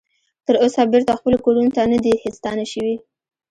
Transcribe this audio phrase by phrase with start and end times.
[0.45, 2.95] تر اوسه بیرته خپلو کورونو ته نه دې ستانه شوي